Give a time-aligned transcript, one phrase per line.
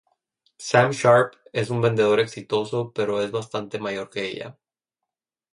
[0.57, 4.57] Sam Sharpe es un vendedor exitoso pero es bastante mayor que ella.